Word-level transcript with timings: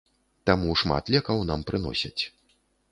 Таму 0.49 0.71
шмат 0.83 1.13
лекаў 1.17 1.47
нам 1.51 1.69
прыносяць. 1.71 2.23